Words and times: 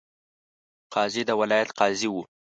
قاضي 0.93 1.23
د 1.27 1.31
ولایت 1.39 1.69
قاضي 1.79 2.07
وو. 2.09 2.21